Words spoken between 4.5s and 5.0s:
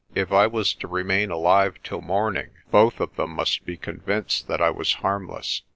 I was